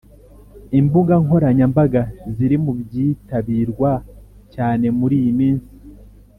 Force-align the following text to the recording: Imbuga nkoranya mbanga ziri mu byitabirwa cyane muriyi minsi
Imbuga 0.79 1.13
nkoranya 1.23 1.65
mbanga 1.71 2.01
ziri 2.35 2.57
mu 2.63 2.71
byitabirwa 2.81 3.91
cyane 4.53 4.85
muriyi 4.97 5.31
minsi 5.39 5.71